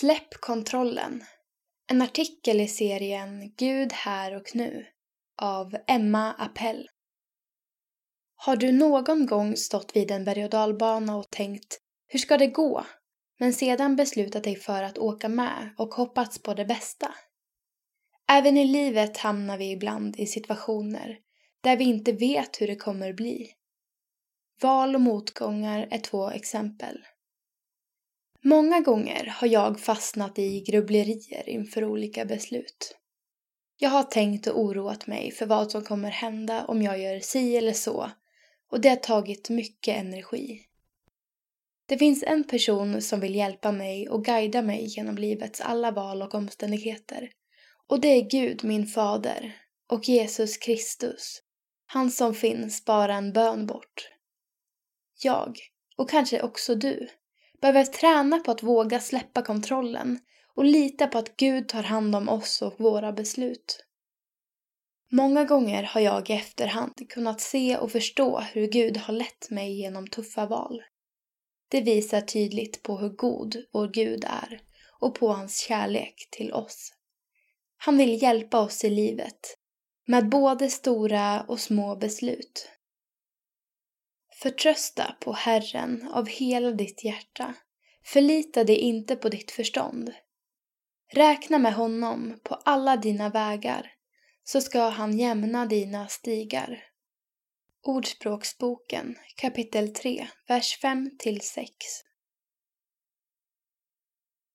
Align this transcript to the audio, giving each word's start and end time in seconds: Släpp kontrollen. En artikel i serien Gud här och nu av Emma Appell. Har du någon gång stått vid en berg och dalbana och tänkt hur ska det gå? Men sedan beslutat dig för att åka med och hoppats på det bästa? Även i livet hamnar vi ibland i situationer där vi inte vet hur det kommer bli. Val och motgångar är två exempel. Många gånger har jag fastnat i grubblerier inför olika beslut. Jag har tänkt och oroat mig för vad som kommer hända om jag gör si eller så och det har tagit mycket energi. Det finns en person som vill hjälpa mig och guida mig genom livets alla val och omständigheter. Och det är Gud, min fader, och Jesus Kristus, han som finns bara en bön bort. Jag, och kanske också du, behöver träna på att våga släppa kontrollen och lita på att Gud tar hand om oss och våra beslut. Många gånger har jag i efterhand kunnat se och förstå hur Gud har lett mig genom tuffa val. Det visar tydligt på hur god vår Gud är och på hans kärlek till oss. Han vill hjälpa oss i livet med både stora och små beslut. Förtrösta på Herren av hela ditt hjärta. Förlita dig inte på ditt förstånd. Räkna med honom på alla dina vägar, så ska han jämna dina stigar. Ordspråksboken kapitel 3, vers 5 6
Släpp 0.00 0.34
kontrollen. 0.40 1.24
En 1.90 2.02
artikel 2.02 2.60
i 2.60 2.68
serien 2.68 3.52
Gud 3.56 3.92
här 3.92 4.36
och 4.36 4.50
nu 4.54 4.86
av 5.42 5.76
Emma 5.86 6.32
Appell. 6.32 6.88
Har 8.36 8.56
du 8.56 8.72
någon 8.72 9.26
gång 9.26 9.56
stått 9.56 9.96
vid 9.96 10.10
en 10.10 10.24
berg 10.24 10.44
och 10.44 10.50
dalbana 10.50 11.16
och 11.16 11.30
tänkt 11.30 11.78
hur 12.06 12.18
ska 12.18 12.36
det 12.36 12.46
gå? 12.46 12.84
Men 13.38 13.52
sedan 13.52 13.96
beslutat 13.96 14.44
dig 14.44 14.56
för 14.56 14.82
att 14.82 14.98
åka 14.98 15.28
med 15.28 15.74
och 15.78 15.94
hoppats 15.94 16.42
på 16.42 16.54
det 16.54 16.64
bästa? 16.64 17.14
Även 18.28 18.56
i 18.56 18.64
livet 18.64 19.16
hamnar 19.16 19.58
vi 19.58 19.70
ibland 19.70 20.16
i 20.16 20.26
situationer 20.26 21.18
där 21.60 21.76
vi 21.76 21.84
inte 21.84 22.12
vet 22.12 22.60
hur 22.60 22.66
det 22.66 22.76
kommer 22.76 23.12
bli. 23.12 23.52
Val 24.62 24.94
och 24.94 25.00
motgångar 25.00 25.88
är 25.90 25.98
två 25.98 26.30
exempel. 26.30 27.04
Många 28.44 28.80
gånger 28.80 29.26
har 29.26 29.48
jag 29.48 29.80
fastnat 29.80 30.38
i 30.38 30.60
grubblerier 30.60 31.48
inför 31.48 31.84
olika 31.84 32.24
beslut. 32.24 32.96
Jag 33.76 33.90
har 33.90 34.02
tänkt 34.02 34.46
och 34.46 34.60
oroat 34.60 35.06
mig 35.06 35.30
för 35.30 35.46
vad 35.46 35.70
som 35.70 35.84
kommer 35.84 36.10
hända 36.10 36.64
om 36.64 36.82
jag 36.82 37.00
gör 37.00 37.20
si 37.20 37.56
eller 37.56 37.72
så 37.72 38.10
och 38.70 38.80
det 38.80 38.88
har 38.88 38.96
tagit 38.96 39.50
mycket 39.50 39.96
energi. 39.96 40.64
Det 41.86 41.98
finns 41.98 42.22
en 42.22 42.44
person 42.44 43.02
som 43.02 43.20
vill 43.20 43.34
hjälpa 43.34 43.72
mig 43.72 44.08
och 44.08 44.24
guida 44.24 44.62
mig 44.62 44.84
genom 44.84 45.18
livets 45.18 45.60
alla 45.60 45.90
val 45.90 46.22
och 46.22 46.34
omständigheter. 46.34 47.30
Och 47.86 48.00
det 48.00 48.08
är 48.08 48.30
Gud, 48.30 48.64
min 48.64 48.86
fader, 48.86 49.56
och 49.90 50.08
Jesus 50.08 50.56
Kristus, 50.56 51.42
han 51.86 52.10
som 52.10 52.34
finns 52.34 52.84
bara 52.84 53.14
en 53.14 53.32
bön 53.32 53.66
bort. 53.66 54.10
Jag, 55.22 55.58
och 55.96 56.10
kanske 56.10 56.42
också 56.42 56.74
du, 56.74 57.08
behöver 57.60 57.84
träna 57.84 58.38
på 58.38 58.50
att 58.50 58.62
våga 58.62 59.00
släppa 59.00 59.42
kontrollen 59.42 60.18
och 60.54 60.64
lita 60.64 61.06
på 61.06 61.18
att 61.18 61.36
Gud 61.36 61.68
tar 61.68 61.82
hand 61.82 62.14
om 62.14 62.28
oss 62.28 62.62
och 62.62 62.74
våra 62.80 63.12
beslut. 63.12 63.84
Många 65.10 65.44
gånger 65.44 65.82
har 65.82 66.00
jag 66.00 66.30
i 66.30 66.32
efterhand 66.32 67.08
kunnat 67.08 67.40
se 67.40 67.76
och 67.76 67.92
förstå 67.92 68.40
hur 68.40 68.66
Gud 68.66 68.96
har 68.96 69.14
lett 69.14 69.50
mig 69.50 69.80
genom 69.80 70.06
tuffa 70.06 70.46
val. 70.46 70.82
Det 71.68 71.80
visar 71.80 72.20
tydligt 72.20 72.82
på 72.82 72.98
hur 72.98 73.08
god 73.08 73.56
vår 73.72 73.88
Gud 73.88 74.24
är 74.24 74.60
och 75.00 75.14
på 75.14 75.28
hans 75.28 75.60
kärlek 75.60 76.28
till 76.30 76.52
oss. 76.52 76.92
Han 77.76 77.98
vill 77.98 78.22
hjälpa 78.22 78.60
oss 78.60 78.84
i 78.84 78.90
livet 78.90 79.58
med 80.06 80.28
både 80.28 80.70
stora 80.70 81.42
och 81.42 81.60
små 81.60 81.96
beslut. 81.96 82.70
Förtrösta 84.42 85.16
på 85.20 85.32
Herren 85.32 86.08
av 86.12 86.26
hela 86.26 86.70
ditt 86.70 87.04
hjärta. 87.04 87.54
Förlita 88.04 88.64
dig 88.64 88.76
inte 88.76 89.16
på 89.16 89.28
ditt 89.28 89.50
förstånd. 89.50 90.12
Räkna 91.12 91.58
med 91.58 91.74
honom 91.74 92.40
på 92.42 92.54
alla 92.54 92.96
dina 92.96 93.28
vägar, 93.28 93.92
så 94.44 94.60
ska 94.60 94.88
han 94.88 95.18
jämna 95.18 95.66
dina 95.66 96.08
stigar. 96.08 96.84
Ordspråksboken 97.82 99.16
kapitel 99.36 99.94
3, 99.94 100.28
vers 100.48 100.78
5 100.80 101.10
6 101.42 101.74